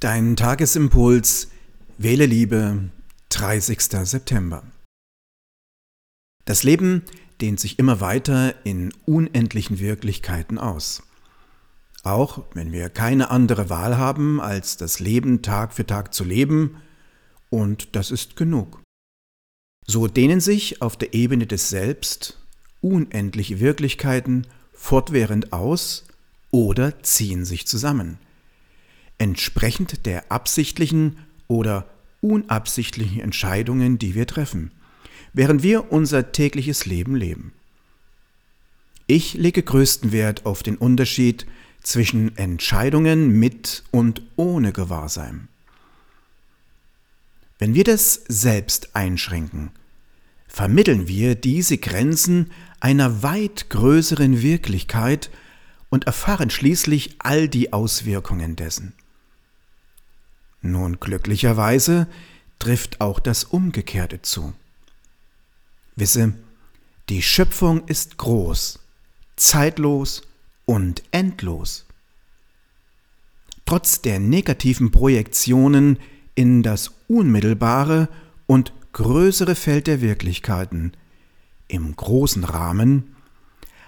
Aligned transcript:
Dein 0.00 0.36
Tagesimpuls 0.36 1.48
Wähle 1.96 2.26
Liebe 2.26 2.90
30. 3.30 3.80
September. 3.80 4.62
Das 6.44 6.64
Leben 6.64 7.02
dehnt 7.40 7.60
sich 7.60 7.78
immer 7.78 8.02
weiter 8.02 8.54
in 8.66 8.92
unendlichen 9.06 9.78
Wirklichkeiten 9.78 10.58
aus. 10.58 11.02
Auch 12.02 12.44
wenn 12.52 12.72
wir 12.72 12.90
keine 12.90 13.30
andere 13.30 13.70
Wahl 13.70 13.96
haben, 13.96 14.38
als 14.38 14.76
das 14.76 15.00
Leben 15.00 15.40
Tag 15.40 15.72
für 15.72 15.86
Tag 15.86 16.12
zu 16.12 16.24
leben, 16.24 16.76
und 17.48 17.96
das 17.96 18.10
ist 18.10 18.36
genug. 18.36 18.82
So 19.86 20.08
dehnen 20.08 20.40
sich 20.40 20.82
auf 20.82 20.98
der 20.98 21.14
Ebene 21.14 21.46
des 21.46 21.70
Selbst 21.70 22.38
unendliche 22.82 23.60
Wirklichkeiten 23.60 24.46
fortwährend 24.74 25.54
aus 25.54 26.04
oder 26.50 27.02
ziehen 27.02 27.46
sich 27.46 27.66
zusammen 27.66 28.18
entsprechend 29.26 30.06
der 30.06 30.30
absichtlichen 30.30 31.18
oder 31.48 31.88
unabsichtlichen 32.20 33.20
Entscheidungen, 33.20 33.98
die 33.98 34.14
wir 34.14 34.26
treffen, 34.26 34.70
während 35.32 35.62
wir 35.62 35.92
unser 35.92 36.32
tägliches 36.32 36.86
Leben 36.86 37.16
leben. 37.16 37.52
Ich 39.06 39.34
lege 39.34 39.62
größten 39.62 40.12
Wert 40.12 40.46
auf 40.46 40.62
den 40.62 40.76
Unterschied 40.76 41.46
zwischen 41.82 42.36
Entscheidungen 42.36 43.30
mit 43.30 43.84
und 43.90 44.22
ohne 44.36 44.72
Gewahrsein. 44.72 45.48
Wenn 47.58 47.74
wir 47.74 47.84
das 47.84 48.24
Selbst 48.28 48.94
einschränken, 48.94 49.70
vermitteln 50.48 51.08
wir 51.08 51.34
diese 51.34 51.78
Grenzen 51.78 52.50
einer 52.80 53.22
weit 53.22 53.70
größeren 53.70 54.42
Wirklichkeit 54.42 55.30
und 55.88 56.04
erfahren 56.04 56.50
schließlich 56.50 57.16
all 57.20 57.48
die 57.48 57.72
Auswirkungen 57.72 58.56
dessen. 58.56 58.92
Nun 60.66 60.98
glücklicherweise 60.98 62.08
trifft 62.58 63.00
auch 63.00 63.20
das 63.20 63.44
Umgekehrte 63.44 64.22
zu. 64.22 64.52
Wisse, 65.94 66.34
die 67.08 67.22
Schöpfung 67.22 67.86
ist 67.86 68.18
groß, 68.18 68.80
zeitlos 69.36 70.22
und 70.64 71.02
endlos. 71.12 71.86
Trotz 73.64 74.02
der 74.02 74.18
negativen 74.18 74.90
Projektionen 74.90 75.98
in 76.34 76.62
das 76.62 76.92
unmittelbare 77.08 78.08
und 78.46 78.72
größere 78.92 79.54
Feld 79.54 79.86
der 79.86 80.00
Wirklichkeiten, 80.00 80.92
im 81.68 81.94
großen 81.94 82.44
Rahmen, 82.44 83.16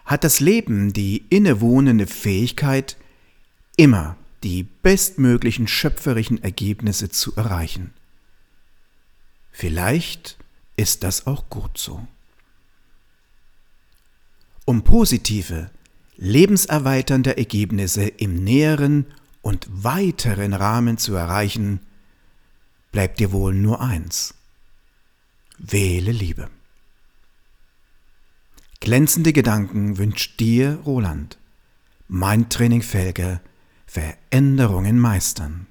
hat 0.04 0.24
das 0.24 0.40
Leben 0.40 0.92
die 0.92 1.24
innewohnende 1.28 2.06
Fähigkeit, 2.06 2.96
immer 3.76 4.16
die 4.42 4.62
bestmöglichen 4.62 5.66
schöpferischen 5.66 6.42
Ergebnisse 6.42 7.08
zu 7.08 7.34
erreichen. 7.34 7.92
Vielleicht 9.50 10.38
ist 10.76 11.02
das 11.02 11.26
auch 11.26 11.48
gut 11.50 11.76
so. 11.76 12.06
Um 14.64 14.84
positive, 14.84 15.70
lebenserweiternde 16.16 17.36
Ergebnisse 17.36 18.06
im 18.06 18.34
näheren 18.44 19.06
und 19.42 19.66
weiteren 19.70 20.52
Rahmen 20.52 20.98
zu 20.98 21.14
erreichen, 21.14 21.80
bleibt 22.92 23.18
dir 23.18 23.32
wohl 23.32 23.54
nur 23.54 23.80
eins. 23.80 24.34
Wähle 25.58 26.12
Liebe. 26.12 26.50
Glänzende 28.80 29.32
Gedanken 29.32 29.98
wünscht 29.98 30.38
dir 30.38 30.78
Roland. 30.86 31.38
Mein 32.06 32.48
Training 32.48 32.82
Felge 32.82 33.40
Veränderungen 33.88 34.98
meistern. 34.98 35.66